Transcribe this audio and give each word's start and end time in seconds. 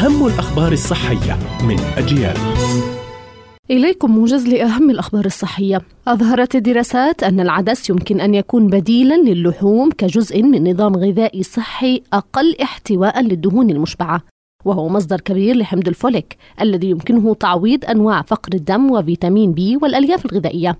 أهم 0.00 0.26
الأخبار 0.26 0.72
الصحية 0.72 1.38
من 1.68 1.80
أجيال 1.96 2.36
إليكم 3.70 4.10
موجز 4.10 4.46
لأهم 4.46 4.90
الأخبار 4.90 5.24
الصحية. 5.24 5.82
أظهرت 6.08 6.54
الدراسات 6.54 7.22
أن 7.22 7.40
العدس 7.40 7.90
يمكن 7.90 8.20
أن 8.20 8.34
يكون 8.34 8.66
بديلا 8.66 9.14
للحوم 9.14 9.90
كجزء 9.90 10.42
من 10.42 10.70
نظام 10.70 10.96
غذائي 10.96 11.42
صحي 11.42 12.02
أقل 12.12 12.56
احتواء 12.62 13.22
للدهون 13.22 13.70
المشبعة. 13.70 14.22
وهو 14.64 14.88
مصدر 14.88 15.20
كبير 15.20 15.56
لحمض 15.56 15.88
الفوليك 15.88 16.36
الذي 16.60 16.90
يمكنه 16.90 17.34
تعويض 17.34 17.84
أنواع 17.84 18.22
فقر 18.22 18.54
الدم 18.54 18.90
وفيتامين 18.90 19.52
بي 19.52 19.76
والألياف 19.76 20.26
الغذائية. 20.26 20.76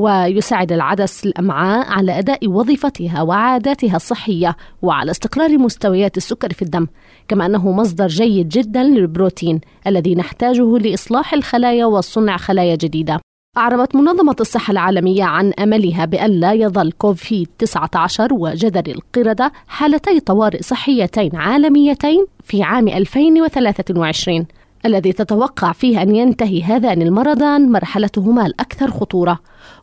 ويساعد 0.00 0.72
العدس 0.72 1.26
الأمعاء 1.26 1.88
على 1.88 2.18
أداء 2.18 2.48
وظيفتها 2.48 3.22
وعاداتها 3.22 3.96
الصحية 3.96 4.56
وعلى 4.82 5.10
استقرار 5.10 5.58
مستويات 5.58 6.16
السكر 6.16 6.52
في 6.52 6.62
الدم 6.62 6.86
كما 7.28 7.46
أنه 7.46 7.72
مصدر 7.72 8.06
جيد 8.06 8.48
جدا 8.48 8.82
للبروتين 8.82 9.60
الذي 9.86 10.14
نحتاجه 10.14 10.78
لإصلاح 10.78 11.34
الخلايا 11.34 11.86
وصنع 11.86 12.36
خلايا 12.36 12.76
جديدة. 12.76 13.20
أعربت 13.56 13.96
منظمة 13.96 14.36
الصحة 14.40 14.70
العالمية 14.70 15.24
عن 15.24 15.52
أملها 15.52 16.04
بأن 16.04 16.30
لا 16.30 16.52
يظل 16.52 16.92
كوفيد 16.92 17.48
19 17.58 18.34
وجدر 18.34 18.94
القردة 18.94 19.52
حالتي 19.68 20.20
طوارئ 20.20 20.62
صحيتين 20.62 21.36
عالميتين 21.36 22.26
في 22.44 22.62
عام 22.62 22.88
2023 22.88 24.46
الذي 24.86 25.12
تتوقع 25.12 25.72
فيه 25.72 26.02
أن 26.02 26.16
ينتهي 26.16 26.62
هذان 26.62 27.02
المرضان 27.02 27.72
مرحلتهما 27.72 28.46
الأكثر 28.46 28.90
خطورة. 28.90 29.38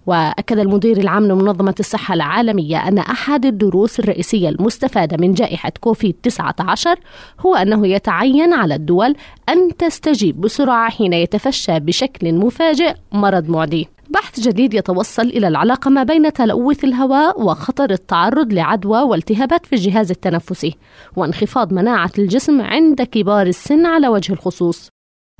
وأكد 0.05 0.59
المدير 0.59 0.97
العام 0.97 1.25
لمنظمة 1.25 1.75
الصحة 1.79 2.13
العالمية 2.13 2.87
أن 2.87 2.97
أحد 2.97 3.45
الدروس 3.45 3.99
الرئيسية 3.99 4.49
المستفادة 4.49 5.17
من 5.17 5.33
جائحة 5.33 5.71
كوفيد 5.81 6.15
19 6.23 6.99
هو 7.39 7.55
أنه 7.55 7.87
يتعين 7.87 8.53
على 8.53 8.75
الدول 8.75 9.15
أن 9.49 9.77
تستجيب 9.77 10.41
بسرعة 10.41 10.89
حين 10.89 11.13
يتفشى 11.13 11.79
بشكل 11.79 12.33
مفاجئ 12.33 12.93
مرض 13.11 13.49
معدي. 13.49 13.96
بحث 14.09 14.39
جديد 14.39 14.73
يتوصل 14.73 15.23
إلى 15.23 15.47
العلاقة 15.47 15.89
ما 15.89 16.03
بين 16.03 16.33
تلوث 16.33 16.83
الهواء 16.83 17.41
وخطر 17.41 17.91
التعرض 17.91 18.53
لعدوى 18.53 19.01
والتهابات 19.01 19.65
في 19.65 19.73
الجهاز 19.73 20.11
التنفسي 20.11 20.75
وانخفاض 21.15 21.73
مناعة 21.73 22.11
الجسم 22.19 22.61
عند 22.61 23.01
كبار 23.01 23.47
السن 23.47 23.85
على 23.85 24.07
وجه 24.07 24.33
الخصوص. 24.33 24.89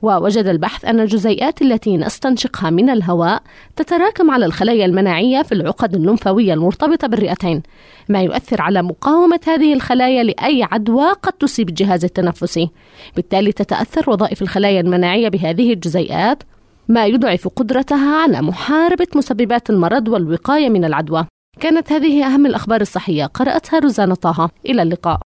ووجد 0.04 0.48
البحث 0.48 0.86
أن 0.86 1.00
الجزيئات 1.00 1.62
التي 1.62 1.98
نستنشقها 1.98 2.70
من 2.70 2.90
الهواء 2.90 3.42
تتراكم 3.76 4.32
على 4.32 4.46
الخلايا 4.46 4.86
المناعية 4.86 5.42
في 5.42 5.52
العقد 5.52 5.96
اللمفاوية 5.96 6.54
المرتبطة 6.54 7.08
بالرئتين 7.08 7.64
ما 8.10 8.22
يؤثر 8.22 8.62
على 8.62 8.82
مقاومة 8.82 9.40
هذه 9.48 9.74
الخلايا 9.74 10.24
لأي 10.24 10.64
عدوى 10.64 11.12
قد 11.12 11.34
تصيب 11.34 11.70
الجهاز 11.70 12.06
التنفسي. 12.06 12.70
بالتالي 13.16 13.52
تتأثر 13.52 14.10
وظائف 14.10 14.42
الخلايا 14.42 14.82
المناعية 14.82 15.30
بهذه 15.30 15.74
الجزيئات 15.74 16.44
ما 16.90 17.06
يضعف 17.06 17.48
قدرتها 17.48 18.22
على 18.22 18.42
محاربة 18.42 19.08
مسببات 19.16 19.70
المرض 19.70 20.08
والوقاية 20.08 20.70
من 20.70 20.86
العدوى. 20.86 21.28
كانت 21.60 21.92
هذه 21.92 22.26
أهم 22.26 22.46
الأخبار 22.46 22.82
الصحية. 22.82 23.26
قرأتها 23.26 23.80
روزانا 23.80 24.16
طه. 24.16 24.50
إلى 24.66 24.82
اللقاء. 24.82 25.20